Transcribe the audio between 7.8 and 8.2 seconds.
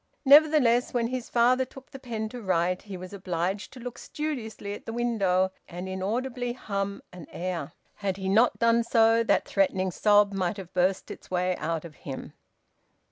Had